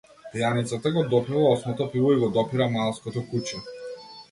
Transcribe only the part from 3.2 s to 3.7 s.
куче.